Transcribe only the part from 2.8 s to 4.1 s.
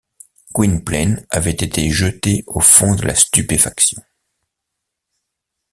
de la stupéfaction.